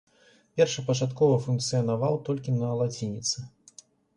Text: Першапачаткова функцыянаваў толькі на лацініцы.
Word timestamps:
Першапачаткова 0.61 1.35
функцыянаваў 1.45 2.19
толькі 2.31 2.57
на 2.61 2.73
лацініцы. 2.83 3.37